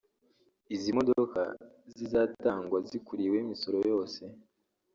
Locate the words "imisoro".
3.45-3.77